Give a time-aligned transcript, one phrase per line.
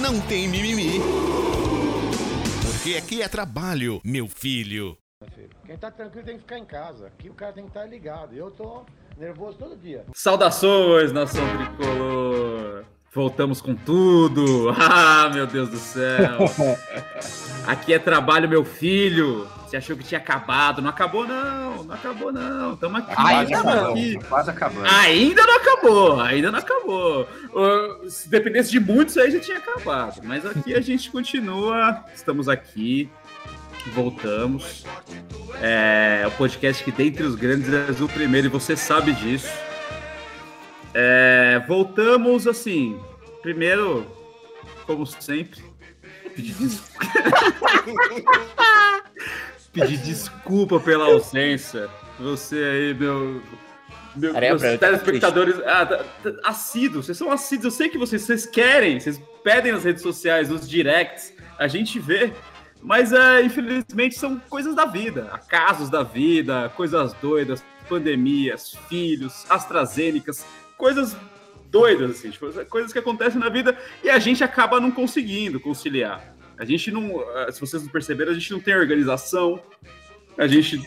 [0.00, 0.98] não tem mimimi.
[2.66, 4.96] Porque aqui é trabalho, meu filho.
[5.66, 7.08] Quem tá tranquilo tem que ficar em casa.
[7.08, 8.34] Aqui o cara tem que estar ligado.
[8.34, 8.84] Eu tô
[9.18, 10.06] nervoso todo dia.
[10.14, 12.84] Saudações, nação tricolor!
[13.12, 14.70] Voltamos com tudo!
[14.80, 16.38] Ah, meu Deus do céu!
[17.66, 19.46] Aqui é trabalho, meu filho!
[19.70, 20.82] Você achou que tinha acabado?
[20.82, 21.84] Não acabou, não!
[21.84, 22.74] Não acabou, não!
[22.74, 23.14] Estamos aqui!
[23.14, 24.18] Quase tamo acabou, aqui.
[24.28, 24.86] quase acabando.
[24.88, 27.28] Ainda não acabou, ainda não acabou.
[28.08, 30.22] Se dependesse de muitos, aí já tinha acabado.
[30.24, 33.08] Mas aqui a gente continua, estamos aqui,
[33.94, 34.84] voltamos.
[35.62, 39.52] É o podcast que dentre os grandes é o primeiro e você sabe disso.
[40.92, 42.98] É, voltamos assim,
[43.40, 44.04] primeiro,
[44.84, 45.62] como sempre,
[46.34, 46.56] pedir.
[49.72, 51.88] pedir desculpa pela ausência.
[52.18, 53.42] Você aí, meu.
[54.16, 57.88] meu Ariel meus Branco, tá telespectadores ah, tá- tá- assíduos, vocês são assíduos, eu sei
[57.88, 62.32] que vocês, vocês querem, vocês pedem nas redes sociais, nos directs, a gente vê,
[62.82, 70.44] mas é, infelizmente são coisas da vida, acasos da vida, coisas doidas, pandemias, filhos, AstraZenecas,
[70.76, 71.16] coisas
[71.70, 76.29] doidas, assim, tipo, coisas que acontecem na vida e a gente acaba não conseguindo conciliar.
[76.60, 79.60] A gente não, ah, se vocês não perceberam, a gente não tem organização,
[80.36, 80.78] a gente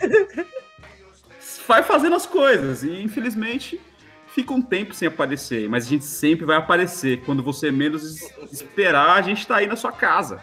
[1.67, 3.81] vai fazendo as coisas e infelizmente
[4.27, 7.21] fica um tempo sem aparecer, mas a gente sempre vai aparecer.
[7.21, 10.39] Quando você menos es- esperar, a gente tá aí na sua casa,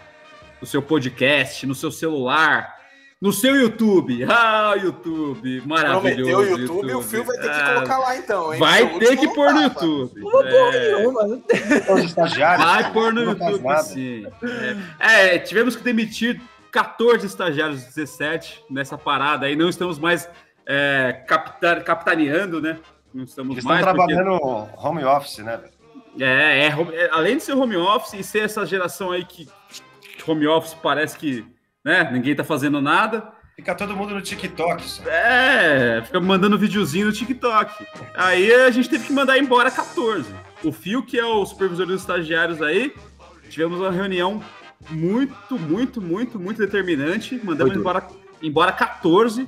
[0.61, 2.80] no seu podcast, no seu celular,
[3.21, 4.25] no seu YouTube.
[4.29, 6.33] Ah, YouTube, maravilhoso.
[6.33, 8.61] Prometeu o YouTube, o Fio vai ter que Ah, colocar lá então, hein?
[8.61, 9.63] Vai ter que pôr no.
[9.63, 10.21] YouTube.
[10.21, 10.97] Não vou porra É.
[10.97, 11.43] nenhuma.
[12.05, 12.65] Estagiários.
[12.67, 14.27] Vai pôr no YouTube, sim.
[15.01, 15.35] É.
[15.35, 16.41] É, tivemos que demitir
[16.71, 19.55] 14 estagiários, 17 nessa parada aí.
[19.57, 20.29] Não estamos mais
[20.67, 22.79] é, capta- capitaneando, né?
[23.13, 23.85] Não estamos Eles estão mais.
[23.85, 25.61] porque- trabalhando home office, né?
[26.19, 29.49] É, é, é, além de ser home office e ser essa geração aí que
[30.27, 31.45] home office parece que
[31.85, 33.33] né, ninguém tá fazendo nada.
[33.57, 34.83] Fica todo mundo no TikTok.
[34.83, 35.03] Só.
[35.07, 37.87] É, fica mandando videozinho no TikTok.
[38.15, 40.35] Aí a gente teve que mandar embora 14.
[40.65, 42.95] O Fio, que é o supervisor dos estagiários aí,
[43.51, 44.43] tivemos uma reunião
[44.89, 47.39] muito, muito, muito, muito determinante.
[47.45, 47.81] Mandamos Muito.
[47.81, 48.09] embora,
[48.43, 49.47] embora 14.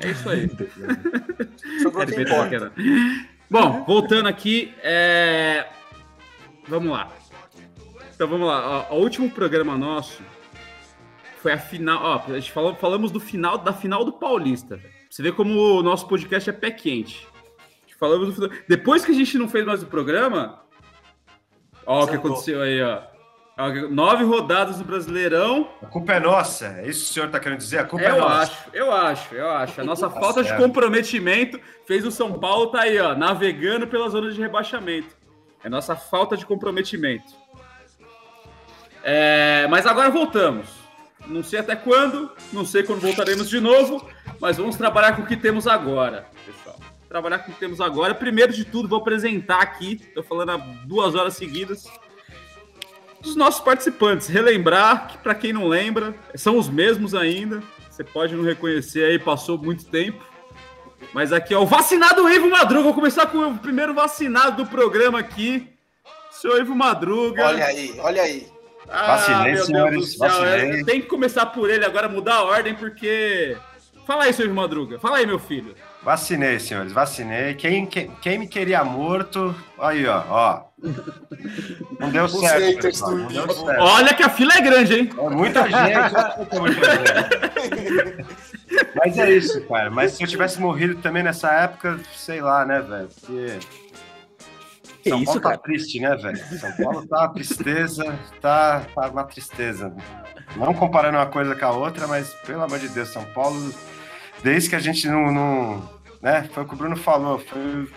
[0.00, 0.48] É isso aí.
[1.82, 2.72] Sobrou quem importa.
[3.50, 5.66] Bom, voltando aqui, é,
[6.66, 7.10] vamos lá.
[8.14, 8.90] Então vamos lá.
[8.90, 10.22] O último programa nosso
[11.40, 12.02] foi a final.
[12.02, 14.80] Ó, a gente falou, falamos do final da final do Paulista.
[15.08, 17.26] Você vê como o nosso podcast é pé quente.
[17.98, 18.50] Falamos do final.
[18.68, 20.60] Depois que a gente não fez mais o programa,
[21.86, 23.02] ó o que aconteceu aí, ó.
[23.90, 25.68] Nove rodadas no Brasileirão.
[25.82, 26.66] A culpa é nossa.
[26.78, 27.78] É isso que o senhor está querendo dizer?
[27.80, 28.36] A culpa é Eu nossa.
[28.42, 29.80] acho, eu acho, eu acho.
[29.82, 30.62] A nossa Tá falta de certo.
[30.62, 35.14] comprometimento fez o São Paulo tá aí, ó, navegando pela zona de rebaixamento.
[35.62, 37.34] É nossa falta de comprometimento.
[39.02, 40.79] É, mas agora voltamos.
[41.26, 44.08] Não sei até quando, não sei quando voltaremos de novo,
[44.40, 46.78] mas vamos trabalhar com o que temos agora, pessoal.
[47.08, 48.14] Trabalhar com o que temos agora.
[48.14, 51.86] Primeiro de tudo, vou apresentar aqui, estou falando há duas horas seguidas,
[53.24, 54.28] os nossos participantes.
[54.28, 57.62] Relembrar que, para quem não lembra, são os mesmos ainda.
[57.90, 60.24] Você pode não reconhecer aí, passou muito tempo.
[61.12, 62.84] Mas aqui, ó, o vacinado Ivo Madruga.
[62.84, 65.68] Vou começar com o primeiro vacinado do programa aqui.
[66.30, 67.46] Senhor Ivo Madruga.
[67.46, 68.49] Olha aí, olha aí.
[68.90, 70.44] Ah, Vacinei, meu senhores, Deus do céu.
[70.44, 73.56] é, Tem que começar por ele agora, mudar a ordem, porque.
[74.06, 74.98] Fala aí, senhor Madruga.
[74.98, 75.74] Fala aí, meu filho.
[76.02, 77.54] Vacinei, senhores, vacinei.
[77.54, 80.62] Quem, quem, quem me queria morto, aí, ó, ó.
[82.00, 82.80] Não deu certo.
[82.80, 83.80] pessoal, não deu certo.
[83.82, 85.10] Olha que a fila é grande, hein?
[85.16, 85.76] É muita gente,
[86.54, 88.26] é muita gente.
[88.96, 89.90] Mas é isso, cara.
[89.90, 93.08] Mas se eu tivesse morrido também nessa época, sei lá, né, velho?
[93.20, 93.58] Porque.
[95.02, 95.62] Que São isso, Paulo tá cara?
[95.62, 96.36] triste, né, velho?
[96.58, 99.94] São Paulo tá uma tristeza, tá, tá uma tristeza.
[100.56, 103.72] Não comparando uma coisa com a outra, mas pelo amor de Deus, São Paulo,
[104.42, 105.32] desde que a gente não.
[105.32, 107.90] não né, foi o que o Bruno falou, foi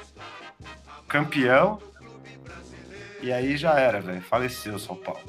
[1.08, 1.80] campeão.
[3.22, 4.22] E aí já era, velho.
[4.22, 5.22] Faleceu São Paulo.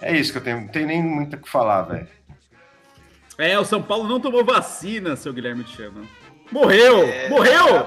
[0.00, 0.60] É isso que eu tenho.
[0.62, 2.08] Não tem nem muito o que falar, velho.
[3.38, 6.02] É, o São Paulo não tomou vacina, seu Guilherme te chama.
[6.50, 7.02] Morreu!
[7.02, 7.28] É.
[7.28, 7.86] Morreu!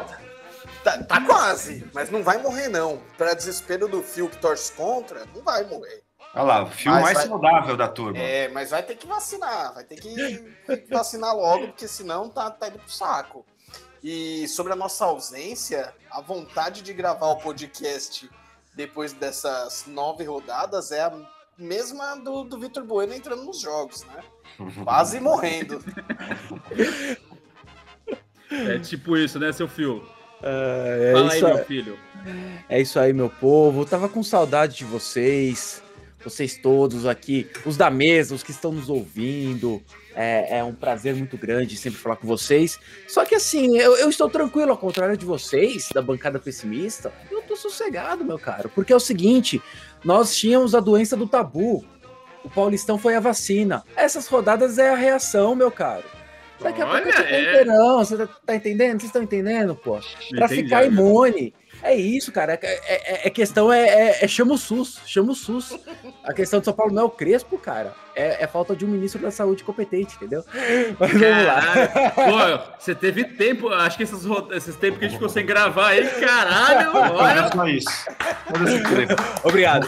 [0.84, 3.02] Tá, tá quase, mas não vai morrer, não.
[3.18, 6.04] Pra desespero do Fio que torce contra, não vai morrer.
[6.36, 8.18] Olha lá, o fio Mas mais vai- saudável da turma.
[8.20, 10.56] É, mas vai ter que vacinar, vai ter que
[10.90, 13.44] vacinar logo, porque senão tá, tá indo pro saco.
[14.04, 18.30] E sobre a nossa ausência, a vontade de gravar o podcast
[18.76, 21.12] depois dessas nove rodadas é a
[21.58, 24.24] mesma do, do Vitor Bueno entrando nos jogos, né?
[24.86, 25.84] Quase morrendo.
[28.52, 30.08] É tipo isso, né, seu filho?
[30.42, 32.00] É, Fala aí, isso, meu filho.
[32.70, 33.86] é isso aí, meu povo.
[33.86, 35.84] Tava com saudade de vocês,
[36.24, 39.82] vocês todos aqui, os da mesa, os que estão nos ouvindo.
[40.16, 42.80] É, é um prazer muito grande sempre falar com vocês.
[43.08, 47.14] Só que assim, eu, eu estou tranquilo, ao contrário de vocês, da bancada pessimista.
[47.32, 49.62] Eu tô sossegado, meu caro, porque é o seguinte:
[50.04, 51.86] nós tínhamos a doença do tabu.
[52.44, 53.84] O Paulistão foi a vacina.
[53.96, 56.06] Essas rodadas é a reação, meu caro.
[56.62, 57.42] Daqui a pouco Olha, eu tô com é.
[57.42, 59.00] inteirão, você tá, tá entendendo?
[59.00, 60.00] Vocês estão entendendo, pô?
[60.30, 61.54] Pra Entendi, ficar imune.
[61.82, 62.60] É isso, cara.
[62.62, 65.78] É, é- é questão é, é, é chama o SUS, chama o SUS.
[66.24, 67.94] A questão de São Paulo não é o Crespo, cara.
[68.14, 70.44] É, é falta de um ministro da saúde competente, entendeu?
[71.00, 71.62] Mas vamos lá.
[72.16, 74.22] Pô, você teve tempo, acho que esses,
[74.52, 77.50] esses tempos que a gente ficou sem gravar aí, caralho, olha.
[77.50, 77.90] Só isso.
[79.44, 79.88] Obrigado.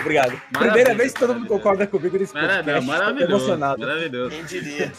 [0.00, 0.42] Obrigado.
[0.52, 0.72] Maravilha.
[0.72, 2.64] Primeira vez que todo mundo concorda comigo nesse podcast.
[2.64, 3.80] Tô maravilhoso, emocionado.
[3.80, 4.30] maravilhoso.
[4.30, 4.92] Quem diria?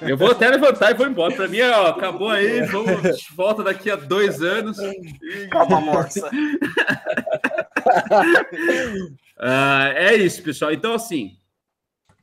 [0.00, 1.34] Eu vou até levantar e vou embora.
[1.34, 4.76] Pra mim, ó, acabou aí, vamos, volta daqui a dois anos.
[5.50, 6.30] Calma, morsa.
[9.36, 10.72] Ah, é isso, pessoal.
[10.72, 11.36] Então, assim,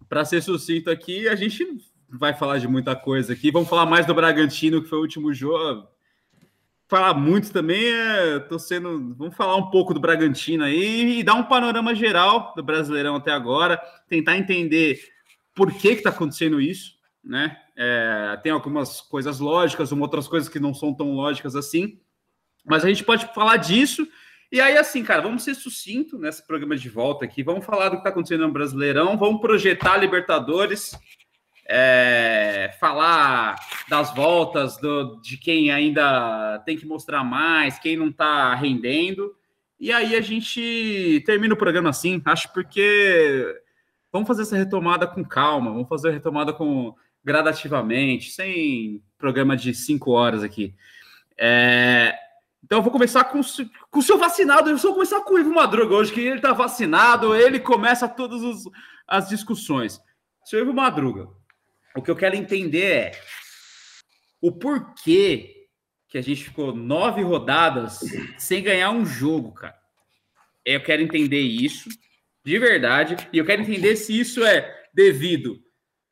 [0.08, 1.66] para ser sucinto aqui, a gente
[2.10, 3.52] vai falar de muita coisa aqui.
[3.52, 5.88] Vamos falar mais do Bragantino, que foi o último jogo.
[6.88, 9.16] Falar muito também, é, tô sendo.
[9.16, 13.32] Vamos falar um pouco do Bragantino aí e dar um panorama geral do Brasileirão até
[13.32, 15.00] agora, tentar entender
[15.56, 17.58] por que que tá acontecendo isso, né?
[17.76, 22.00] É, tem algumas coisas lógicas, outras coisas que não são tão lógicas assim,
[22.66, 24.08] mas a gente pode falar disso.
[24.52, 27.42] E aí, assim, cara, vamos ser sucinto nesse programa de volta aqui.
[27.42, 30.92] Vamos falar do que está acontecendo no Brasileirão, vamos projetar Libertadores,
[31.68, 33.56] é, falar
[33.88, 39.34] das voltas do- de quem ainda tem que mostrar mais, quem não está rendendo.
[39.80, 43.58] E aí a gente termina o programa assim, acho porque
[44.12, 49.74] vamos fazer essa retomada com calma, vamos fazer a retomada com gradativamente, sem programa de
[49.74, 50.74] cinco horas aqui.
[51.38, 52.16] É,
[52.64, 53.42] então eu vou começar com,
[53.90, 54.70] com o seu vacinado.
[54.70, 58.42] Eu vou começar com o Ivo Madruga hoje, que ele está vacinado, ele começa todas
[58.42, 58.64] os-
[59.08, 60.00] as discussões.
[60.46, 61.28] Seu Ivo Madruga,
[61.96, 63.12] o que eu quero entender é
[64.42, 65.68] o porquê
[66.08, 68.00] que a gente ficou nove rodadas
[68.38, 69.76] sem ganhar um jogo, cara.
[70.66, 71.90] Eu quero entender isso
[72.44, 75.60] de verdade, e eu quero entender se isso é devido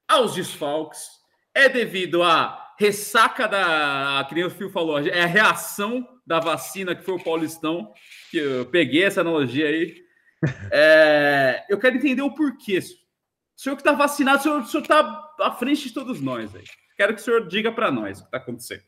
[0.09, 1.07] aos desfalques,
[1.53, 4.25] é devido à ressaca da.
[4.27, 7.93] Que nem o Fio falou, é a reação da vacina que foi o Paulistão,
[8.31, 9.95] que eu peguei essa analogia aí.
[10.71, 12.77] É, eu quero entender o porquê.
[12.77, 16.55] O senhor que está vacinado, o senhor, o senhor está à frente de todos nós.
[16.55, 16.63] Aí.
[16.95, 18.83] Quero que o senhor diga para nós o que está acontecendo.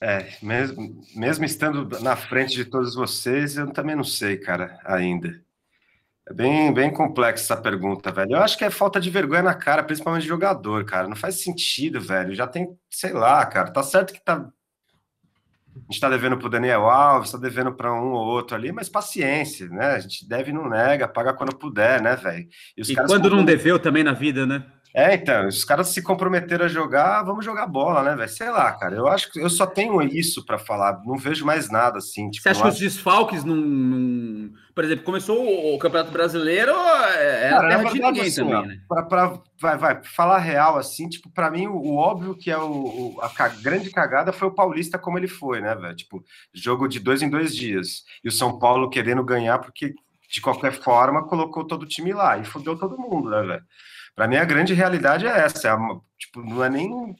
[0.00, 5.44] É, mesmo, mesmo estando na frente de todos vocês, eu também não sei, cara, ainda.
[6.32, 8.32] É bem, bem complexa essa pergunta, velho.
[8.32, 11.06] Eu acho que é falta de vergonha na cara, principalmente de jogador, cara.
[11.06, 12.34] Não faz sentido, velho.
[12.34, 13.70] Já tem, sei lá, cara.
[13.70, 14.46] Tá certo que tá.
[15.76, 18.88] A gente tá devendo pro Daniel Alves, tá devendo para um ou outro ali, mas
[18.88, 19.92] paciência, né?
[19.92, 22.46] A gente deve e não nega, paga quando puder, né, velho?
[22.76, 24.64] E caras quando não deveu também na vida, né?
[24.94, 28.28] É, então, os caras se comprometeram a jogar, vamos jogar bola, né, velho?
[28.28, 28.94] Sei lá, cara.
[28.94, 32.30] Eu acho que eu só tenho isso pra falar, não vejo mais nada assim.
[32.30, 36.72] Tipo, Você acha que os desfalques não, não- Por exemplo, começou o, o Campeonato Brasileiro,
[36.72, 38.80] é, é Cara, a terra de verdade, ninguém assim, também, né?
[38.88, 42.56] pra, pra- vai, vai, falar real, assim, tipo, pra mim, o, o óbvio que é
[42.56, 42.70] o,
[43.16, 45.94] o- a grande cagada foi o Paulista como ele foi, né, velho?
[45.94, 46.24] Tipo,
[46.54, 48.04] jogo de dois em dois dias.
[48.24, 49.94] E o São Paulo querendo ganhar, porque
[50.30, 53.62] de qualquer forma colocou todo o time lá e fudeu todo mundo, né, velho?
[54.14, 55.68] Pra mim, a grande realidade é essa.
[55.68, 55.78] é a-
[56.18, 57.14] tipo, não é nem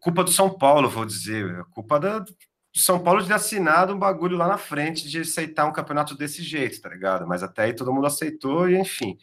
[0.00, 1.48] culpa do São Paulo, vou dizer.
[1.60, 2.24] É culpa da,
[2.72, 6.42] do São Paulo de assinado um bagulho lá na frente de aceitar um campeonato desse
[6.42, 7.26] jeito, tá ligado?
[7.26, 9.18] Mas até aí todo mundo aceitou e enfim.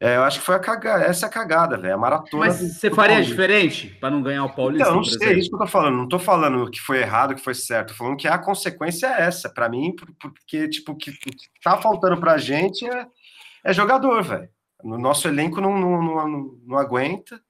[0.00, 1.94] É, eu acho que foi a cagada, essa é a cagada, velho.
[1.94, 2.46] A maratona.
[2.46, 4.82] Mas do- você do faria diferente para não ganhar o Paulista?
[4.82, 5.96] Então, não por sei, é isso que eu tô falando.
[5.96, 7.88] Não tô falando que foi errado, que foi certo.
[7.90, 9.48] Tô falando que a consequência é essa.
[9.48, 11.30] Pra mim, por- porque, tipo, o que que
[11.62, 13.06] tá faltando pra gente é,
[13.64, 14.48] é jogador, velho.
[14.82, 17.40] No nosso elenco não, não, não, não- não aguenta.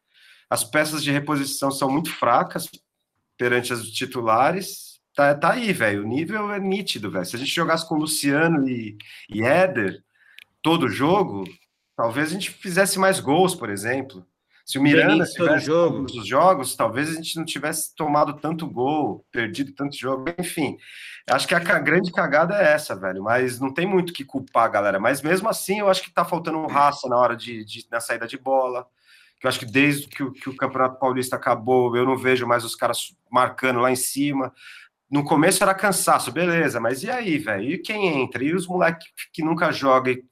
[0.48, 2.68] As peças de reposição são muito fracas
[3.38, 4.93] perante as titulares.
[5.14, 6.02] Tá, tá aí, velho.
[6.02, 7.24] O nível é nítido, velho.
[7.24, 8.96] Se a gente jogasse com Luciano e,
[9.30, 10.02] e Éder
[10.62, 11.44] todo jogo,
[11.96, 14.26] talvez a gente fizesse mais gols, por exemplo.
[14.64, 15.96] Se o Miranda tivesse jogo.
[15.98, 20.78] todos os jogos, talvez a gente não tivesse tomado tanto gol, perdido tanto jogo, enfim.
[21.28, 23.22] Acho que a grande cagada é essa, velho.
[23.22, 24.98] Mas não tem muito que culpar, galera.
[24.98, 28.26] Mas mesmo assim, eu acho que tá faltando raça na hora de, de- na saída
[28.26, 28.86] de bola.
[29.38, 32.46] Que eu acho que desde que o, que o Campeonato Paulista acabou, eu não vejo
[32.46, 34.50] mais os caras marcando lá em cima.
[35.10, 37.70] No começo era cansaço, beleza, mas e aí, velho?
[37.70, 38.42] E quem entra?
[38.42, 40.24] E os moleques que nunca jogam e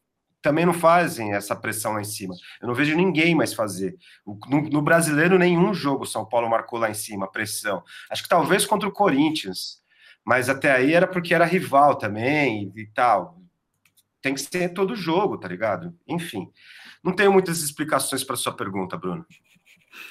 [0.43, 2.35] também não fazem essa pressão lá em cima.
[2.61, 3.97] Eu não vejo ninguém mais fazer.
[4.27, 7.83] No, no brasileiro, nenhum jogo o São Paulo marcou lá em cima, pressão.
[8.11, 9.81] Acho que talvez contra o Corinthians,
[10.25, 13.41] mas até aí era porque era rival também e, e tal.
[14.21, 15.97] Tem que ser todo jogo, tá ligado?
[16.07, 16.51] Enfim.
[17.03, 19.25] Não tenho muitas explicações para sua pergunta, Bruno.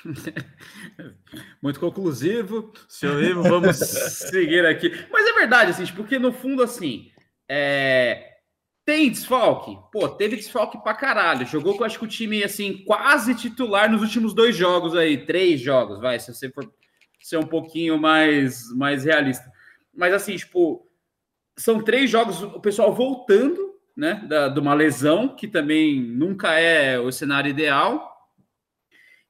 [1.62, 2.72] Muito conclusivo.
[2.88, 4.92] Seu Ivo, vamos seguir aqui.
[5.12, 7.12] Mas é verdade, assim, porque no fundo, assim,
[7.50, 8.32] é,
[8.86, 9.78] tem desfalque?
[9.92, 11.46] Pô, teve desfalque pra caralho.
[11.46, 15.26] Jogou com, acho que o time, assim, quase titular nos últimos dois jogos aí.
[15.26, 16.72] Três jogos, vai, se você for
[17.20, 19.50] ser um pouquinho mais, mais realista.
[19.94, 20.88] Mas, assim, tipo,
[21.58, 27.00] são três jogos, o pessoal voltando, né, da, de uma lesão, que também nunca é
[27.00, 28.11] o cenário ideal.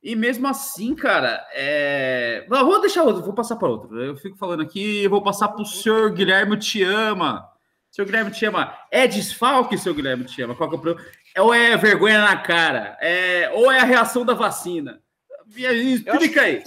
[0.03, 2.45] E mesmo assim, cara, é...
[2.49, 4.01] Não, vou deixar outro, vou passar para outro.
[4.01, 7.47] Eu fico falando aqui, vou passar para o senhor Guilherme Te Ama.
[7.91, 10.55] Senhor Guilherme Te Ama, é desfalque, seu Guilherme Te Ama?
[10.55, 11.09] Qual que é o problema?
[11.37, 12.97] Ou é vergonha na cara?
[12.99, 13.51] É...
[13.51, 15.01] Ou é a reação da vacina?
[15.55, 16.63] E aí, Explica aí.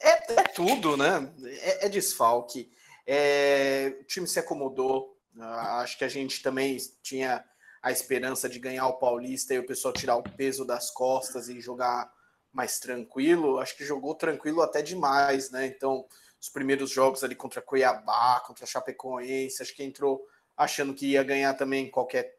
[0.00, 1.30] É, é tudo, né?
[1.44, 2.70] É, é desfalque.
[3.06, 5.16] É, o time se acomodou.
[5.38, 7.44] Ah, Acho que a gente também tinha
[7.80, 11.60] a esperança de ganhar o Paulista e o pessoal tirar o peso das costas e
[11.60, 12.10] jogar
[12.56, 13.58] mais tranquilo.
[13.58, 15.66] Acho que jogou tranquilo até demais, né?
[15.66, 16.06] Então,
[16.40, 21.52] os primeiros jogos ali contra Cuiabá, contra Chapecoense, acho que entrou achando que ia ganhar
[21.52, 22.38] também qualquer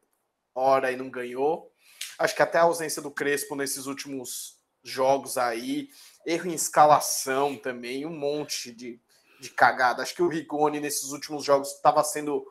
[0.56, 1.72] hora e não ganhou.
[2.18, 5.90] Acho que até a ausência do Crespo nesses últimos jogos aí,
[6.26, 9.00] erro em escalação também, um monte de,
[9.40, 10.02] de cagada.
[10.02, 12.44] Acho que o Rigoni nesses últimos jogos estava sendo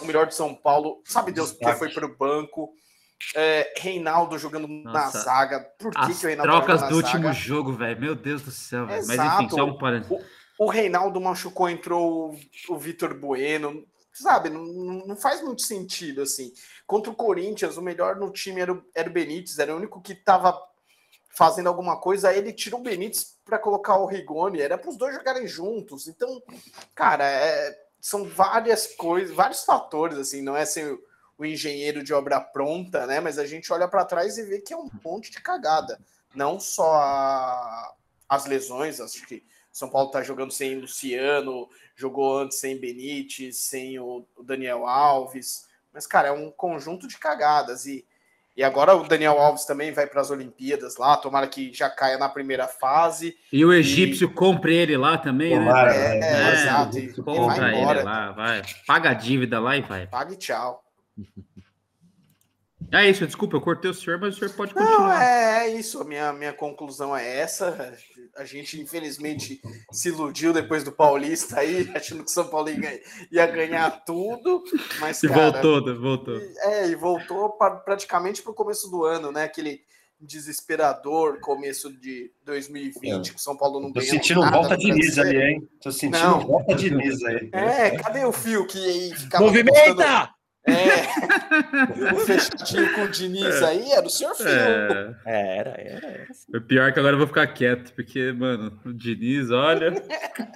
[0.00, 2.72] o melhor de São Paulo, sabe Deus porque foi para o banco.
[3.34, 5.60] É, Reinaldo jogando na Nossa, zaga.
[5.78, 7.32] Por que, que o Reinaldo trocas do na último zaga?
[7.32, 8.00] jogo, velho.
[8.00, 9.06] Meu Deus do céu, velho.
[9.06, 10.26] Mas enfim, só um parênteses.
[10.58, 12.36] O Reinaldo machucou, entrou
[12.68, 13.86] o Vitor Bueno.
[14.12, 16.52] Sabe, não, não faz muito sentido assim.
[16.86, 20.00] Contra o Corinthians, o melhor no time era o, era o Benítez, era o único
[20.02, 20.60] que estava
[21.30, 22.28] fazendo alguma coisa.
[22.28, 26.08] Aí ele tirou o Benítez para colocar o Rigoni, era para os dois jogarem juntos.
[26.08, 26.42] Então,
[26.94, 30.98] cara, é- são várias coisas, vários fatores, assim, não é ser
[31.40, 33.20] o, engenheiro de obra pronta, né?
[33.20, 35.98] Mas a gente olha para trás e vê que é um monte de cagada.
[36.34, 37.92] Não só a-
[38.28, 39.42] as lesões, acho que
[39.72, 45.66] São Paulo está jogando sem Luciano, jogou antes sem Benítez, sem o, Daniel Alves.
[45.92, 47.86] Mas, cara, é um conjunto de cagadas.
[47.86, 48.04] E,
[48.56, 52.18] e agora o Daniel Alves também vai para as Olimpíadas lá, tomara que já caia
[52.18, 53.36] na primeira fase.
[53.52, 56.16] E o egípcio compre ele lá também, Tomara, né?
[56.16, 56.50] É, né?
[56.50, 56.98] É, exato.
[56.98, 58.02] E, e Compra vai ele embora.
[58.04, 58.62] lá, vai.
[58.86, 60.06] Paga a dívida lá e vai.
[60.06, 60.84] Pague tchau.
[62.92, 65.22] É isso, desculpa, eu cortei o senhor, mas o senhor pode Não, continuar.
[65.22, 66.00] é, é isso.
[66.00, 67.94] A minha, minha conclusão é essa.
[68.36, 69.60] A gente, infelizmente,
[69.92, 73.00] se iludiu depois do Paulista aí, achando que o São Paulo ia, ganhar-
[73.30, 74.64] ia ganhar tudo.
[74.98, 76.36] Mas, E cara, voltou, voltou.
[76.36, 79.44] É, e voltou pra- praticamente para o começo do ano, né?
[79.44, 79.82] Aquele
[80.18, 84.92] desesperador começo de 2020, que o São Paulo não Tô ganhou sentindo nada volta de
[84.92, 85.38] brasileiro.
[85.38, 85.68] ali, hein?
[85.80, 86.40] Tô sentindo Não.
[86.40, 87.50] volta de Nis aí.
[87.52, 89.94] É, cadê o fio que aí ficava Movimenta!
[89.94, 90.39] postando-
[90.70, 94.46] É, o fechadinho com o Diniz aí era o senhor Fio.
[94.48, 96.26] É, É, Era, era, era.
[96.54, 99.92] o pior é que agora eu vou ficar quieto, porque, mano, o Diniz, olha,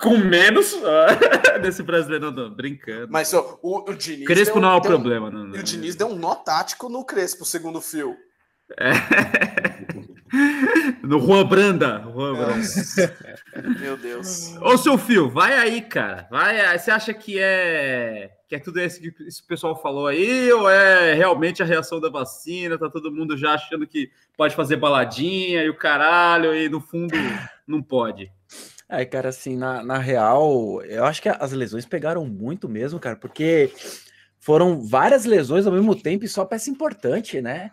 [0.00, 3.08] com menos ó, desse brasileiro, não, brincando.
[3.10, 4.26] Mas ó, o, o Diniz.
[4.26, 5.44] Crespo deu- não é o problema, não.
[5.44, 5.56] não.
[5.56, 8.16] E o Diniz deu um nó tático no Crespo, segundo o Fio.
[11.02, 11.98] No Juan Branda.
[12.12, 12.56] Juan Branda.
[12.56, 13.16] Nossa,
[13.78, 14.56] Meu Deus.
[14.60, 16.26] Ô, seu Fio, vai aí, cara.
[16.30, 16.78] Vai aí.
[16.78, 21.14] Você acha que é que é tudo isso que esse pessoal falou aí, ou é
[21.14, 22.78] realmente a reação da vacina?
[22.78, 27.16] Tá todo mundo já achando que pode fazer baladinha e o caralho, e no fundo
[27.66, 28.30] não pode.
[28.88, 33.16] Aí, cara, assim, na, na real, eu acho que as lesões pegaram muito mesmo, cara,
[33.16, 33.72] porque
[34.38, 37.72] foram várias lesões ao mesmo tempo e só peça importante, né?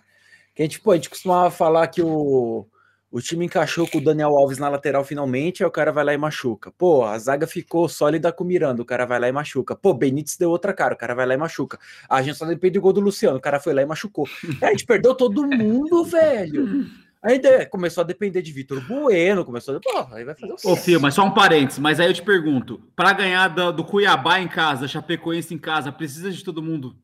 [0.56, 2.68] Que a gente, pô, a gente costumava falar que o,
[3.12, 6.14] o time encaixou com o Daniel Alves na lateral finalmente, aí o cara vai lá
[6.14, 6.72] e machuca.
[6.72, 9.76] Pô, a zaga ficou sólida com o Miranda, o cara vai lá e machuca.
[9.76, 11.78] Pô, Benítez deu outra cara, o cara vai lá e machuca.
[12.10, 14.28] A gente só depende do gol do Luciano, o cara foi lá e machucou.
[14.62, 16.90] Aí a gente perdeu todo mundo, velho.
[17.22, 19.80] Ainda começou a depender de Vitor Bueno, começou a.
[19.80, 20.68] Pô, aí vai fazer o quê?
[20.68, 23.84] Ô, Fio, mas só um parênteses, mas aí eu te pergunto: para ganhar do, do
[23.84, 26.96] Cuiabá em casa, Chapecoense em casa, precisa de todo mundo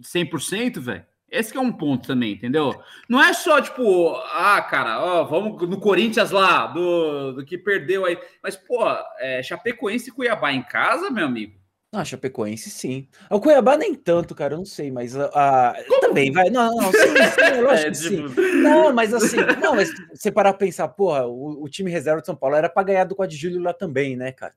[0.00, 1.04] 100%, velho?
[1.30, 2.80] Esse que é um ponto também, entendeu?
[3.08, 8.04] Não é só tipo, ah, cara, ó, vamos no Corinthians lá, do, do que perdeu
[8.04, 8.16] aí.
[8.42, 8.84] Mas, pô,
[9.18, 11.54] é, Chapecoense e Cuiabá em casa, meu amigo.
[11.92, 13.08] Ah, Chapecoense, sim.
[13.30, 16.50] O Cuiabá nem tanto, cara, eu não sei, mas a, a- também vai.
[16.50, 18.28] Não, não, sim, sim, lógico É, que sim.
[18.28, 22.20] tipo, Não, mas assim, não, mas você parar pra pensar, porra, o, o time reserva
[22.20, 24.52] de São Paulo era pra ganhar do 4 de julho lá também, né, cara?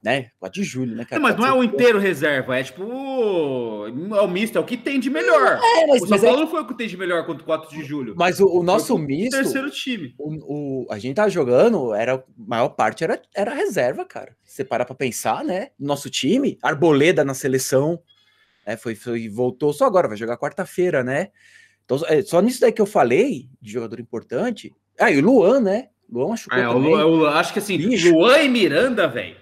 [0.00, 0.28] Né?
[0.38, 1.20] 4 de julho, né, cara?
[1.20, 2.84] Não, mas não é o inteiro reserva, é tipo.
[2.84, 5.58] É o misto, é o que tem de melhor.
[5.60, 7.44] É, mas, o São é- Paulo não foi o que tem de melhor contra o
[7.46, 8.14] 4 de julho.
[8.16, 10.14] mas o, o nosso o misto, terceiro time.
[10.16, 14.36] o, o- a gente tava jogando, era, a maior parte era, era reserva, cara.
[14.44, 15.70] Você parar pra pensar, né?
[15.78, 18.00] Nosso time, Arboleda na seleção,
[18.64, 18.76] né?
[18.76, 21.30] Foi, foi, voltou só agora, vai jogar quarta-feira, né?
[21.84, 24.72] Então, é, só nisso daí que eu falei, de jogador importante.
[24.96, 25.88] Ah, e o Luan, né?
[26.08, 26.90] Luan machucou É, o também.
[26.92, 28.12] Lu- eu acho que assim, Bicho.
[28.12, 29.36] Luan e Miranda, velho.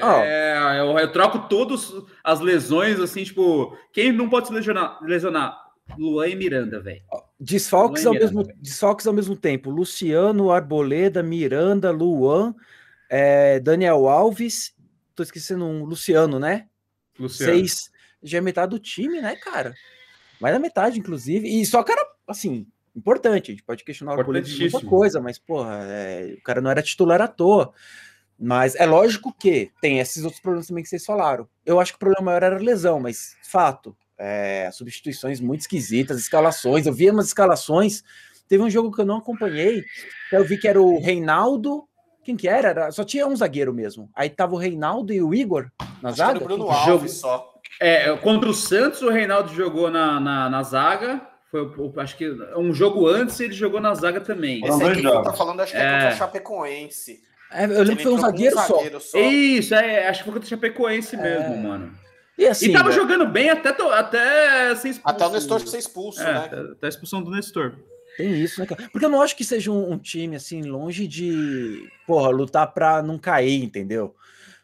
[0.00, 1.92] É, eu, eu troco todas
[2.24, 4.98] as lesões, assim, tipo, quem não pode se lesionar?
[5.02, 5.62] lesionar?
[5.98, 7.02] Luan e Miranda, velho.
[7.38, 9.70] Desfalques ao, Miranda, mesmo, desfalques ao mesmo tempo.
[9.70, 12.54] Luciano, Arboleda, Miranda, Luan,
[13.10, 14.74] é, Daniel Alves.
[15.14, 16.68] Tô esquecendo um, Luciano, né?
[17.28, 17.90] Seis.
[18.22, 19.74] Já é metade do time, né, cara?
[20.40, 21.46] Mais da metade, inclusive.
[21.48, 23.50] E só cara, assim, importante.
[23.50, 26.70] A gente pode questionar o Arboleda de muita coisa, mas, porra, é, o cara não
[26.70, 27.74] era titular à toa.
[28.44, 31.46] Mas é lógico que tem esses outros problemas também que vocês falaram.
[31.64, 33.96] Eu acho que o problema maior era a lesão, mas fato.
[34.18, 36.86] É, substituições muito esquisitas, escalações.
[36.86, 38.02] Eu vi umas escalações.
[38.48, 39.82] Teve um jogo que eu não acompanhei.
[40.28, 41.84] que Eu vi que era o Reinaldo.
[42.24, 42.68] Quem que era?
[42.68, 44.08] Era- Só tinha um zagueiro mesmo.
[44.14, 45.70] Aí tava o Reinaldo e o Igor
[46.02, 46.38] na Acho que era zaga.
[46.40, 47.52] o Bruno Jogo- Alves só.
[47.80, 51.20] É, contra o Santos, o Reinaldo jogou na, na, na zaga.
[51.50, 54.60] Foi, o- acho que um jogo antes ele jogou na zaga também.
[54.64, 55.38] Esse aí dois que você tá jogos.
[55.38, 55.92] falando, acho que é, É.
[55.92, 57.22] contra a Chapecoense.
[57.54, 59.00] É, eu lembro que foi um entrou com zagueiro só.
[59.00, 59.18] só.
[59.18, 61.18] Isso, é, acho que foi contra o Chapecoense É.
[61.22, 61.92] mesmo, mano.
[62.38, 65.00] E assim, e tava né, jogando bem até, até ser expulso.
[65.04, 66.38] Até o Nestor ser expulso, É, né?
[66.46, 67.74] até- até a expulsão do Nestor.
[68.16, 68.88] tem isso, né, cara?
[68.90, 73.02] Porque eu não acho que seja um, um time assim longe de, porra, lutar pra
[73.02, 74.14] não cair, entendeu?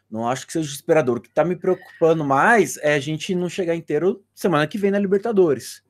[0.09, 1.17] Não acho que seja desesperador.
[1.17, 4.89] O que tá me preocupando mais é a gente não chegar inteiro semana que vem
[4.91, 5.83] na Libertadores.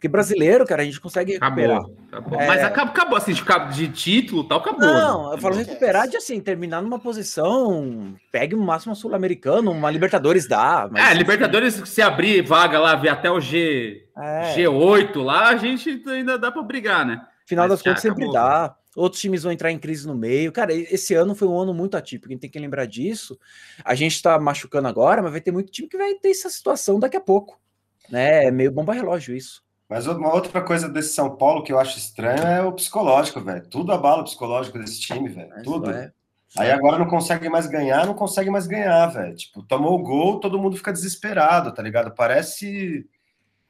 [0.00, 1.76] Porque brasileiro, cara, a gente consegue recuperar.
[1.76, 1.96] Acabou.
[2.10, 2.40] acabou.
[2.40, 2.46] É.
[2.46, 4.80] Mas acabou, acabou assim, de, título tal, acabou.
[4.80, 5.34] Não, né?
[5.34, 10.88] eu falo recuperar de assim, terminar numa posição, pegue o máximo sul-americano, uma Libertadores dá.
[10.90, 14.54] Mas, É, Libertadores, se abrir vaga lá, ver até o G, É.
[14.56, 17.20] G8 lá, a gente ainda dá pra brigar, né?
[17.44, 18.74] Final Mas das contas sempre dá.
[18.96, 20.50] Outros times vão entrar em crise no meio.
[20.50, 23.38] Cara, esse ano foi um ano muito atípico, a gente tem que lembrar disso.
[23.84, 26.98] A gente tá machucando agora, mas vai ter muito time que vai ter essa situação
[26.98, 27.60] daqui a pouco.
[28.08, 28.46] Né?
[28.46, 29.62] É meio bomba relógio isso.
[29.90, 33.66] Mas uma outra coisa desse São Paulo que eu acho estranho é o psicológico, velho.
[33.66, 35.50] Tudo abala o psicológico desse time, velho.
[35.64, 35.90] Tudo.
[35.90, 36.12] é-
[36.56, 39.34] Aí agora não consegue mais ganhar, não consegue mais ganhar, velho.
[39.36, 42.12] Tipo, tomou o gol, todo mundo fica desesperado, tá ligado?
[42.14, 43.04] Parece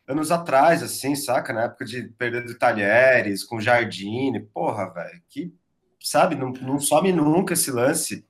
[0.06, 1.52] anos atrás, assim, saca?
[1.54, 4.40] Na época de perder do Talheres, com Jardine.
[4.40, 5.22] Porra, velho.
[5.28, 5.54] Que,
[6.00, 8.26] sabe, não, não some nunca esse lance.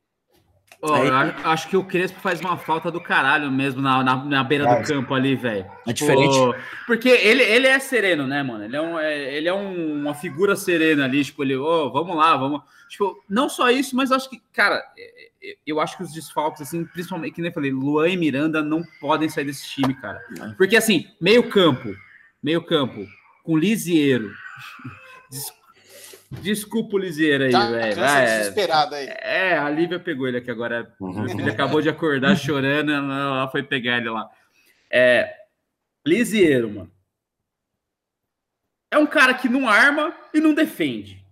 [0.83, 4.43] Ó, Aí- acho que o Crespo faz uma falta do caralho mesmo na, na, na
[4.45, 5.67] beira do campo ali, velho.
[5.87, 6.35] É diferente.
[6.35, 6.55] Pô,
[6.87, 8.65] Porque ele, ele é sereno, né, mano?
[8.65, 12.17] Ele é, um, é- ele é um- uma figura serena ali, tipo, ele, ô, vamos
[12.17, 12.63] lá, vamos.
[12.89, 16.63] Tipo, não só isso, mas acho que, cara, é- é- eu acho que os desfalques,
[16.63, 20.19] assim, principalmente, que nem eu falei, Luan e Miranda não podem sair desse time, cara.
[20.57, 21.95] Porque, assim, meio campo,
[22.43, 23.07] meio campo,
[23.45, 24.33] com Lisieiro.
[26.31, 27.97] Des- Desculpa o Lisieiro aí, Tá, velho.
[27.97, 29.07] vai, é- desesperada aí.
[29.09, 30.95] é, a Lívia pegou ele aqui agora.
[31.01, 31.27] Uhum.
[31.29, 34.29] Ele acabou de acordar chorando, ela foi pegar ele lá.
[34.91, 35.35] É,
[36.07, 36.91] Lisieiro, mano.
[38.93, 41.25] É um cara que não arma e não defende.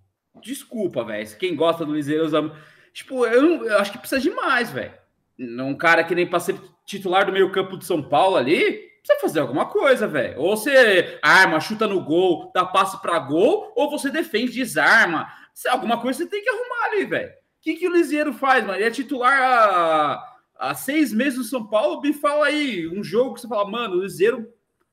[0.42, 1.36] Desculpa, velho.
[1.38, 2.52] Quem gosta do Lisieiro usa.
[2.92, 4.92] Tipo, eu, não- eu acho que precisa de mais, velho.
[5.38, 8.80] Um cara que nem pra ser titular do meio-campo de São Paulo ali,
[9.14, 10.40] precisa fazer alguma coisa, velho.
[10.40, 15.28] Ou você arma, chuta no gol, dá passe pra gol, ou você defende, desarma.
[15.54, 17.30] Se- Alguma coisa você tem que arrumar ali, velho.
[17.30, 18.78] O que, que o Lisieiro faz, mano?
[18.78, 20.24] Ele é titular há,
[20.58, 22.00] há seis meses no São Paulo.
[22.00, 24.48] Me fala aí, um jogo que você fala, mano, o Lisieiro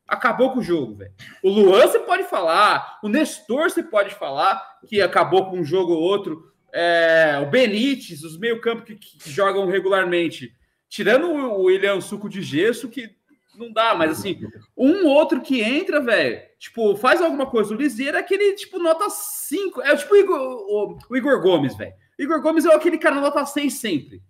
[0.07, 1.11] acabou com o jogo, velho.
[1.43, 5.93] O Luan você pode falar, o Nestor você pode falar que acabou com um jogo
[5.93, 6.51] ou outro.
[6.73, 10.53] É, o Benítez, os meio-campo que, que jogam regularmente.
[10.89, 13.09] Tirando o William Suco de Gesso, que
[13.57, 14.39] não dá, mas assim,
[14.77, 17.73] um outro que entra, velho, tipo, faz alguma coisa.
[17.73, 19.81] O Liseiro é aquele, tipo, nota 5.
[19.81, 21.93] É tipo o Igor, o, o Igor Gomes, velho.
[22.17, 24.21] Igor Gomes é aquele cara nota 6 sempre.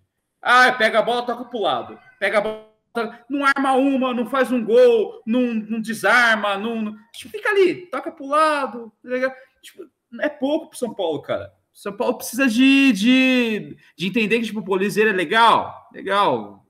[0.41, 1.97] Ah, pega a bola, toca pro lado.
[2.19, 6.95] Pega a bola, não arma uma, não faz um gol, não, não desarma, não, não-
[7.13, 8.91] Tipo, fica ali, toca pro lado.
[9.03, 9.35] tá?
[9.61, 9.85] Tipo,
[10.21, 11.51] é pouco pro São Paulo, cara.
[11.73, 16.65] São Paulo precisa de, de, de entender que, tipo, o Liseiro é legal, legal.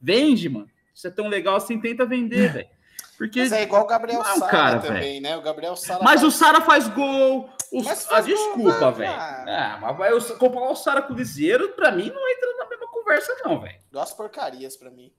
[0.00, 0.68] Vende, mano.
[0.94, 2.68] Isso é tão legal assim, tenta vender, velho.
[3.18, 3.40] Porque...
[3.40, 5.36] Mas é igual o Gabriel Não, Sara cara, também, né?
[5.36, 6.02] O Gabriel Sara.
[6.02, 7.48] Mas o faz- Sara faz gol.
[7.72, 7.84] Os...
[7.84, 9.12] Mas Ah, faz gol, desculpa, vai, velho.
[9.12, 12.68] Ah, mas vai eu comparar o Sara com o Liseiro, pra mim, não entra na
[12.68, 13.74] mesma conversa, não, velho.
[13.90, 15.12] Duas porcarias pra mim.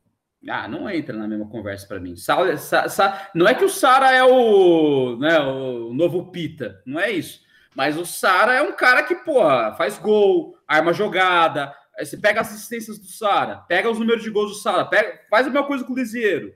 [0.48, 2.16] Ah, não entra na mesma conversa pra mim.
[2.16, 7.00] Sa- Sa- Sa- não é que o Sara é o, né, o novo Pita, não
[7.00, 7.42] é isso.
[7.74, 11.74] Mas o Sara é um cara que, porra, faz gol, arma jogada.
[11.98, 15.22] Aí você pega as assistências do Sara, pega os números de gols do Sara, pega,
[15.30, 16.48] faz a mesma coisa com o Lisieiro.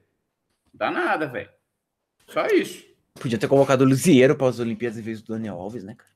[0.74, 1.50] Não dá nada, velho.
[2.28, 2.84] Só isso.
[3.16, 6.10] Podia ter colocado o Lisieiro para as Olimpíadas em vez do Daniel Alves, né, cara?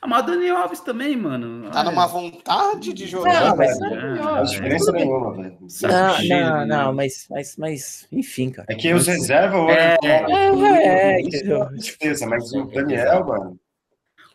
[0.00, 1.70] Ah, mas o Daniel Alves também, mano.
[1.72, 3.48] Tá numa vontade de jogar.
[3.50, 4.42] Não, mas- É, Não é.
[4.44, 5.58] diferença nenhuma, velho.
[5.68, 6.66] Saco Não, cheio, não, né?
[6.66, 8.66] não, mas, mas, mas, enfim, cara.
[8.70, 9.76] É que os reservas hoje.
[9.76, 11.62] É, é, isso entendeu?
[11.64, 13.60] é tristeza, mas o Daniel, mano.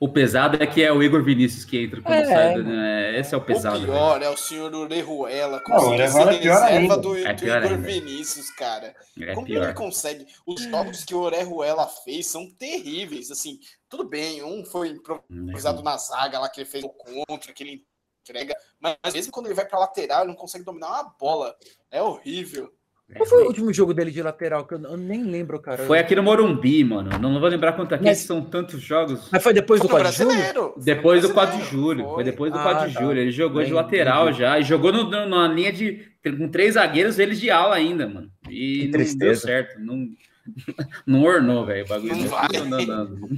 [0.03, 2.57] O pesado é que é o Igor Vinícius que entra quando É, sai.
[2.57, 3.19] né?
[3.19, 3.77] Esse é o pesado.
[3.77, 3.93] o velho.
[3.93, 5.63] pior é o senhor Orejuela.
[5.65, 6.97] Não, o Orejuela é pior ainda.
[6.97, 7.77] do, É do Igor ainda.
[7.77, 8.93] Vinícius, cara.
[9.17, 9.63] É Como pior.
[9.63, 10.27] ele consegue?
[10.45, 13.31] Os jogos que o Orejuela fez são terríveis.
[13.31, 17.63] Assim, tudo bem, um foi improvisado na zaga lá que ele fez o contra, que
[17.63, 17.85] ele
[18.21, 18.55] entrega.
[18.81, 21.55] Mas mesmo quando ele vai pra lateral, ele não consegue dominar uma bola.
[21.89, 22.69] É horrível.
[23.15, 24.65] Qual foi o último jogo dele de lateral?
[24.65, 25.83] Que eu, eu nem lembro, cara.
[25.83, 27.11] Foi aqui no Morumbi, mano.
[27.19, 29.27] Não vou lembrar quanto aqui, Mas- são tantos jogos.
[29.31, 30.73] Mas foi depois do Foi no 4 de julho?
[30.77, 32.09] Depois do Foi no 4 de julho.
[32.09, 33.01] Foi depois do Ah, 4 de tá.
[33.01, 33.19] julho.
[33.19, 34.39] Ele jogou de Bem, lateral entendi.
[34.39, 34.57] já.
[34.59, 36.07] E jogou no, no- na linha de.
[36.23, 38.29] com três zagueiros, eles de ala ainda, mano.
[38.49, 39.79] E Que não deu certo.
[39.79, 40.07] Não,
[41.05, 41.85] não ornou, velho.
[41.85, 42.47] O bagulho Não vai.
[42.67, 43.29] não, não, não.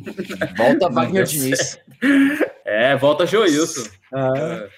[0.55, 1.77] Volta Wagner Diniz.
[2.63, 3.89] É, volta Joilson.
[4.13, 4.69] Ah, diria?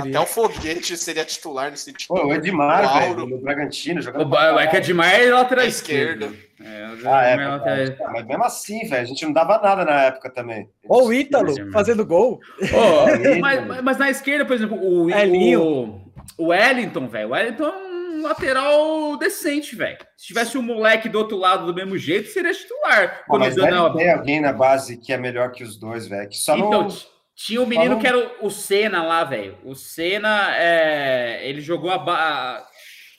[0.00, 2.06] Até o Foguete seria titular nesse time.
[2.08, 4.24] Pô, o Edmar, O velho, no Bragantino, O jogando.
[4.26, 6.30] ba- é que Edmar é lateral esquerda.
[6.60, 9.58] É, o Ah, é, Edmar é lateral- mas mesmo assim, velho, a gente não dava
[9.58, 10.68] nada na época também.
[10.88, 12.40] Ó, o Ítalo fazendo gol.
[12.60, 12.70] Eita,
[13.40, 15.62] mas, mas- na esquerda, por exemplo, o, Elinho.
[15.62, 17.28] o, o Wellington, velho.
[17.28, 19.98] O Wellington é um lateral decente, velho.
[20.16, 23.24] Se tivesse um moleque do outro lado do mesmo jeito, seria titular.
[23.26, 26.28] Pô, mas o deve ter alguém na base que é melhor que os dois, velho.
[26.28, 27.13] Que só Então, não.
[27.34, 29.58] Tinha o menino Falou- que era o, Senna lá, velho.
[29.64, 32.64] O Senna, é, ele jogou a base.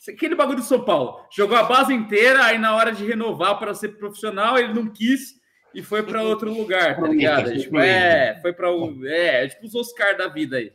[0.07, 1.19] Aquele bagulho do São Paulo.
[1.35, 5.33] Jogou a base inteira, aí na hora de renovar para ser profissional, ele não quis
[5.73, 7.57] e foi para outro lugar, tá ligado?
[7.59, 9.05] Tipo, é, foi para o.
[9.05, 10.71] É, tipo os Oscar da vida aí.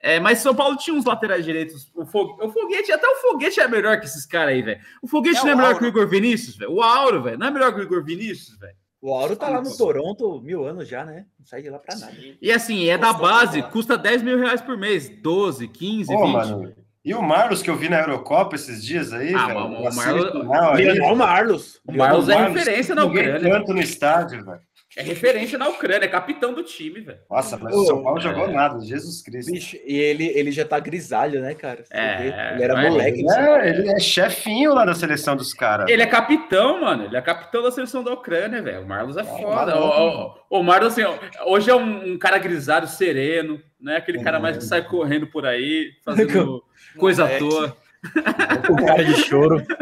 [0.00, 1.90] É, mas São Paulo tinha uns laterais direitos.
[1.94, 4.80] O, Fo- o Foguete, até o Foguete é melhor que esses caras aí, velho.
[5.00, 5.78] O Foguete É não é melhor Auro.
[5.78, 6.72] que o Igor Vinícius, velho.
[6.72, 7.38] O Auro, velho.
[7.38, 8.74] Não é melhor que o Igor Vinícius, velho.
[9.06, 11.26] O Auro tá lá no Toronto mil anos já, né?
[11.38, 12.10] Não sai de lá pra nada.
[12.40, 15.10] E assim, é da base, custa 10 mil reais por mês.
[15.20, 16.32] 12, 15, Pô, 20.
[16.32, 16.72] mano.
[17.04, 19.60] E o Marlos que eu vi na Eurocopa esses dias aí, Ah, velho.
[19.82, 21.80] mas o Marlos- semifinal aí, Leonel Marlos.
[21.86, 23.40] O Marlos é Marlos, referência na Ucrânia.
[23.50, 24.60] tanto no estádio, velho.
[24.96, 27.18] É referência na Ucrânia, é capitão do time, velho.
[27.28, 28.22] Nossa, mas o São Paulo é.
[28.22, 29.50] jogou nada, Jesus Cristo.
[29.50, 31.84] Bicho, e ele, ele já tá grisalho, né, cara?
[31.84, 32.26] Você É, vê?
[32.54, 33.18] ele era mas- moleque.
[33.20, 35.90] Ele é, ele é chefinho lá da seleção dos caras.
[35.90, 37.06] Ele é capitão, mano.
[37.06, 38.82] Ele é capitão da seleção da Ucrânia, velho.
[38.82, 39.74] O Marlos é foda.
[39.74, 40.38] maluco.
[40.48, 41.02] O, o, o Marlos, assim,
[41.46, 43.96] hoje é um, um cara grisalho, sereno, né?
[43.96, 46.62] Aquele cara mais que sai correndo por aí, fazendo
[46.96, 47.76] coisa à toa.
[48.68, 49.60] Com cara de choro.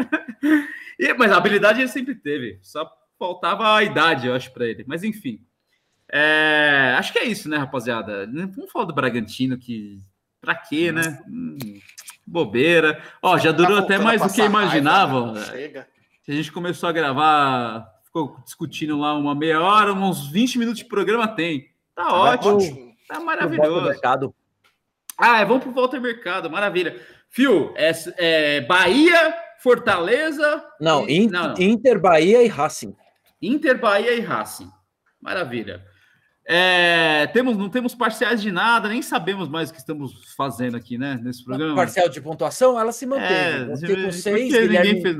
[0.99, 2.59] E- mas a habilidade ele sempre teve.
[2.61, 4.83] Só faltava a idade, eu acho, pra ele.
[4.87, 5.39] Mas enfim.
[6.11, 8.27] É, acho que é isso, né, rapaziada?
[8.55, 9.99] Vamos falar do Bragantino, que.
[10.39, 11.21] Pra quê, né?
[11.27, 11.57] Hum,
[12.27, 13.01] bobeira.
[13.21, 15.21] Ó, já durou Tá até mais do que imaginava.
[15.21, 15.45] raiva, né?
[15.45, 15.87] Chega.
[16.27, 20.85] A gente começou a gravar, ficou discutindo lá uma meia hora, uns 20 minutos de
[20.85, 21.69] programa tem.
[21.95, 22.93] Tá ótimo, Ótimo.
[23.07, 24.33] tá Volta maravilhoso.
[25.17, 26.99] Ah, é, vamos pro Walter Mercado, maravilha.
[27.29, 30.63] Fio, é, é Bahia, Fortaleza.
[30.79, 32.95] Não, e- In- Inter, Bahia e Racing.
[33.47, 34.69] Inter, Bahia e Racing.
[35.21, 35.83] Maravilha.
[36.45, 40.97] É, temos, não temos parciais de nada, nem sabemos mais o que estamos fazendo aqui,
[40.97, 41.17] né?
[41.23, 41.75] Nesse programa.
[41.75, 43.63] Parcial de pontuação, ela se manteve.
[43.63, 45.01] É, Você com seis, ninguém Guilherme...
[45.01, 45.17] fez,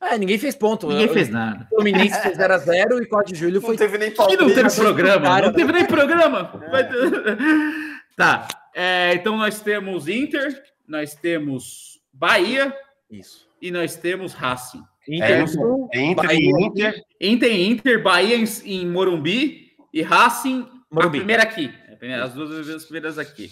[0.00, 0.86] É, ninguém fez ponto.
[0.88, 1.66] ninguém O- fez nada.
[1.72, 3.76] O Fluminense fez 0x0 e 4 de julho Não foi.
[3.78, 4.42] teve nem E palpite.
[4.42, 6.44] não teve programa, não teve nem programa.
[6.44, 7.38] Ter-
[8.16, 12.74] Tá, é, então nós temos Inter, nós temos Bahia
[13.10, 13.48] Isso.
[13.62, 14.82] e nós temos Racing.
[15.08, 15.44] Inter,
[15.92, 16.38] É, Inter Bahia.
[16.38, 17.02] e Inter.
[17.20, 21.18] Inter, Inter, Bahia em, em Morumbi e Racing Morumbi.
[21.18, 21.72] a primeira aqui.
[21.92, 23.50] A primeira- as duas vezes primeiras aqui.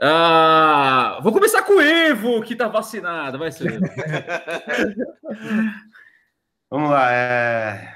[0.00, 3.38] Ah, vou começar com o Evo, que tá vacinado.
[3.38, 3.78] Vai ser.
[6.70, 7.92] Vamos lá, é.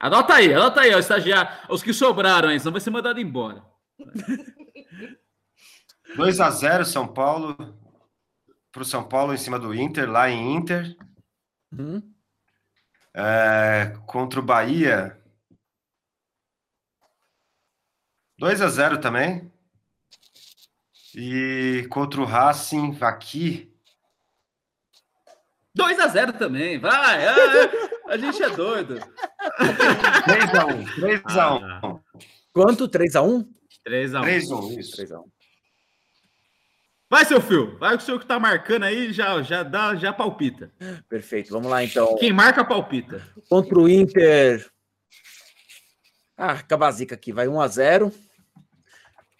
[0.00, 1.50] Anota aí, anota aí, ó, estagiário.
[1.70, 3.62] Os que sobraram aí, senão vai ser mandado embora.
[6.16, 7.56] 2x0 São Paulo.
[8.72, 10.94] Pro São Paulo em cima do Inter, lá em Inter.
[11.72, 12.14] Uhum.
[13.14, 15.18] É, contra o Bahia.
[18.38, 19.50] 2 a 0 também.
[21.14, 23.74] E contra o Racing aqui.
[25.76, 27.26] 2x0 também, vai.
[27.26, 27.70] Ah,
[28.08, 28.98] a gente é doido.
[29.58, 31.22] 3x1.
[31.24, 32.00] 3x1.
[32.52, 32.88] Quanto?
[32.88, 33.48] 3x1?
[33.86, 34.22] 3x1.
[34.22, 34.96] 3x1, isso.
[34.96, 35.24] 3x1.
[37.10, 37.78] Vai, seu fio.
[37.78, 40.70] Vai o senhor que tá marcando aí, já, já dá, já palpita.
[41.08, 42.16] Perfeito, vamos lá então.
[42.16, 43.22] Quem marca, palpita.
[43.48, 44.70] Contra o Inter.
[46.36, 48.12] Ah, Cabazica aqui, vai 1x0.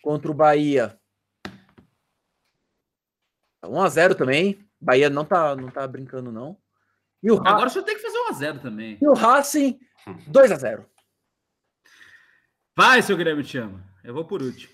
[0.02, 0.98] Contra o Bahia.
[3.64, 4.58] 1x0 também.
[4.80, 6.56] Bahia não tá, não tá brincando, não.
[7.22, 8.98] E o, Ra- Agora o senhor tem que fazer 1x0 também.
[9.02, 9.78] e o Racing,
[10.30, 10.86] 2x0.
[12.76, 13.84] Vai, seu Guilherme te ama.
[14.04, 14.72] Eu vou por último.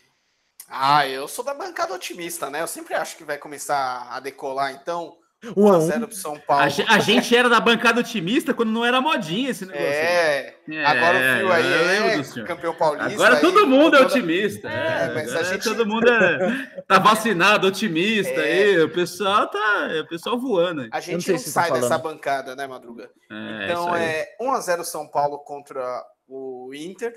[0.68, 2.62] Ah, eu sou da bancada otimista, né?
[2.62, 5.16] Eu sempre acho que vai começar a decolar, então.
[5.44, 5.54] 1x1.
[5.54, 6.62] 1x0 pro São Paulo.
[6.62, 9.86] A, a gente era da bancada otimista quando não era modinha esse negócio.
[9.86, 11.72] É, É, agora o Fio aí
[12.18, 12.46] é senhor.
[12.46, 13.12] campeão paulista.
[13.12, 14.70] Agora aí, todo mundo é toda- otimista.
[14.70, 18.42] É, É, mas a gente- todo mundo é- tá vacinado, otimista É.
[18.70, 18.80] aí.
[18.84, 19.88] O pessoal tá.
[19.90, 20.88] é, O pessoal voando aí.
[20.90, 23.10] A não gente sei não, se você sai tá dessa bancada, né, Madruga?
[23.30, 24.02] É, então isso aí.
[24.02, 27.12] é 1x0 São Paulo contra o Inter.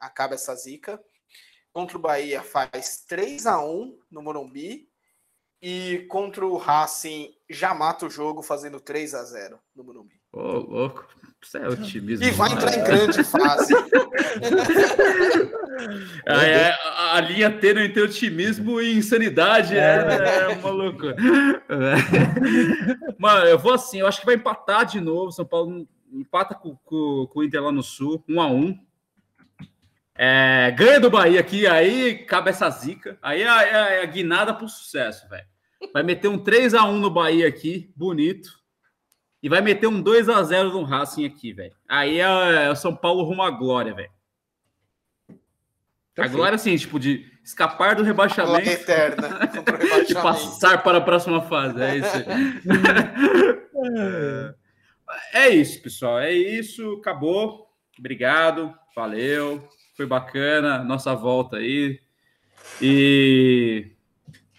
[0.00, 0.98] Acaba essa zica.
[1.72, 4.88] Contra o Bahia faz 3x1 no Morumbi.
[5.62, 10.14] E contra o Racing já mata o jogo fazendo 3x0 no Morumbi.
[10.32, 11.06] Ô, louco.
[11.42, 12.24] Isso é otimismo.
[12.24, 13.74] E vai entrar em grande fase.
[16.26, 19.96] É, a, a linha tênue entre otimismo e insanidade é,
[20.42, 21.16] é uma loucura.
[21.68, 23.14] É.
[23.18, 25.32] Mano, eu vou assim, eu acho que vai empatar de novo.
[25.32, 28.78] São Paulo empata com, com- com o Inter lá no Sul, 1 a 1
[30.22, 33.16] É, ganha do Bahia aqui, aí cabe essa zica.
[33.22, 35.46] Aí é, a- é é a guinada pro sucesso, velho.
[35.94, 38.50] Vai meter um 3 a 1 no Bahia aqui, bonito.
[39.42, 41.72] E vai meter um 2 a 0 no Racing aqui, velho.
[41.88, 44.10] Aí é, é o São Paulo rumo à glória, velho.
[46.18, 50.22] A glória, assim, tipo, de escapar do rebaixamento eterna contra o e rebaixamento.
[50.22, 51.80] passar para a próxima fase.
[51.82, 52.24] É isso.
[55.32, 56.18] É isso, pessoal.
[56.20, 56.92] É isso.
[57.00, 57.66] Acabou.
[57.98, 58.72] Obrigado.
[58.94, 59.66] Valeu.
[60.00, 62.00] Foi bacana nossa volta aí.
[62.80, 63.88] E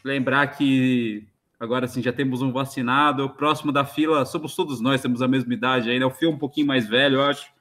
[0.06, 1.28] lembrar que
[1.60, 3.28] agora sim já temos um vacinado.
[3.28, 6.06] Próximo da fila, somos todos nós, temos a mesma idade ainda.
[6.06, 7.52] O Fio é um pouquinho mais velho, eu acho.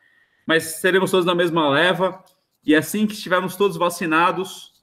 [0.47, 2.23] Mas seremos todos na mesma leva.
[2.63, 4.75] E assim que estivermos todos vacinados,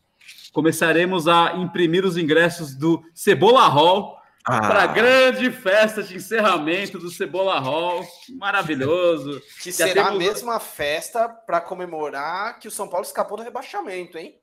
[0.52, 4.17] começaremos a imprimir os ingressos do Cebola Hall
[4.48, 8.04] para a grande festa de encerramento do Cebola Hall.
[8.38, 9.42] Maravilhoso.
[9.62, 13.44] Que Já será a temos- mesma festa para comemorar que o São Paulo escapou do
[13.44, 14.36] rebaixamento, hein?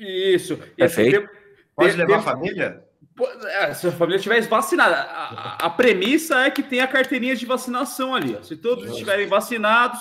[0.00, 0.54] Isso.
[0.54, 1.18] E Perfeito.
[1.18, 1.38] assim, tem-
[1.76, 2.84] Pode tem- levar a família?
[3.48, 7.36] É, se a família estiver vacinada, a, a- a premissa é que tem a carteirinha
[7.36, 8.34] de vacinação ali.
[8.38, 8.42] ó.
[8.42, 10.00] Se todos estiverem vacinados,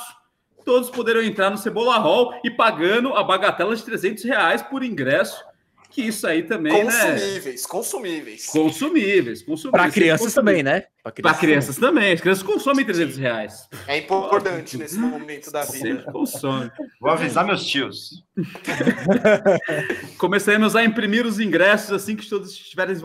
[0.63, 5.43] todos poderão entrar no Cebola Hall e pagando a bagatela de 300 reais por ingresso,
[5.89, 6.91] que isso aí também, né?
[6.91, 8.45] Consumíveis, consumíveis.
[8.45, 9.71] Consumíveis, consumíveis.
[9.83, 10.63] Para crianças Consumíveis.
[10.63, 10.85] também, né?
[11.21, 12.11] Para crianças também.
[12.13, 13.67] As crianças consomem 300 reais.
[13.87, 15.77] É importante nesse momento da vida.
[15.77, 16.69] Sempre consomem.
[17.01, 18.23] Vou avisar meus tios.
[20.17, 22.95] Começaremos a imprimir os ingressos assim que todos estiverem,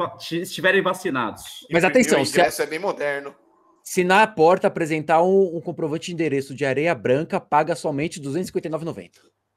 [0.42, 1.42] estiverem vacinados.
[1.70, 3.34] Mas atenção, o a- ingresso é bem moderno.
[3.82, 8.26] Se na porta apresentar um, um comprovante de endereço de areia branca, paga somente R$
[8.26, 9.10] 259,90.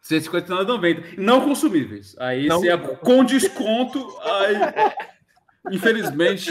[0.07, 1.17] 159,90.
[1.17, 2.15] Não consumíveis.
[2.19, 2.63] Aí Não.
[2.63, 4.55] é com desconto, aí,
[5.71, 6.49] infelizmente,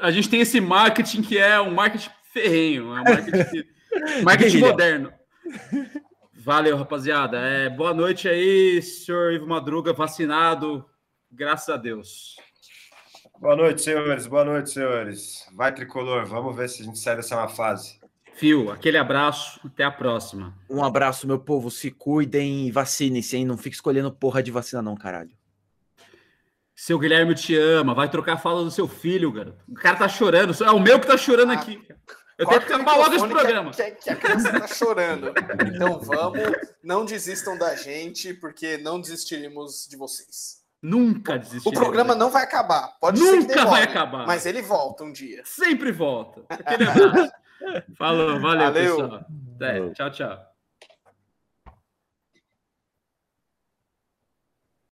[0.00, 3.64] a gente tem esse marketing que é um marketing ferrenho, é um marketing,
[4.22, 5.12] marketing moderno.
[6.34, 7.38] Valeu, rapaziada.
[7.38, 10.84] É, boa noite aí, senhor Ivo Madruga, vacinado,
[11.30, 12.36] graças a Deus.
[13.38, 14.26] Boa noite, senhores.
[14.26, 15.46] Boa noite, senhores.
[15.54, 16.26] Vai, tricolor.
[16.26, 17.99] Vamos ver se a gente sai dessa má fase.
[18.40, 20.54] Fio, aquele abraço, até a próxima.
[20.68, 21.70] Um abraço, meu povo.
[21.70, 23.44] Se cuidem e vacinem-se, hein?
[23.44, 25.30] Não fique escolhendo porra de vacina, não, caralho.
[26.74, 29.62] Seu Guilherme te ama, vai trocar a fala do seu filho, garoto.
[29.68, 31.86] O cara tá chorando, é o meu que tá chorando aqui.
[32.38, 33.70] Eu tenho que o acabar logo esse programa.
[33.72, 35.34] Que, a- que a criança tá chorando.
[35.74, 36.40] Então vamos,
[36.82, 40.62] não desistam da gente, porque não desistiremos de vocês.
[40.80, 41.72] Nunca O desistir.
[41.72, 42.96] programa não vai acabar.
[42.98, 44.26] Pode ser que Nunca demore, vai acabar.
[44.26, 45.42] Mas ele volta um dia.
[45.44, 46.42] Sempre volta.
[46.48, 47.30] Aquele abraço.
[47.96, 48.96] Falou, valeu, Valeu.
[48.96, 49.26] pessoal.
[49.56, 50.49] Até, tchau, tchau.